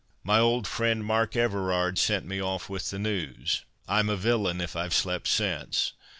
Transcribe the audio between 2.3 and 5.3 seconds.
off with the news; I'm a villain if I've slept